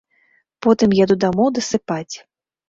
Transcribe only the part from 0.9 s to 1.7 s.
еду дамоў